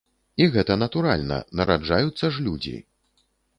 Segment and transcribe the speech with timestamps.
[0.43, 2.77] І гэта натуральна, нараджаюцца ж людзі.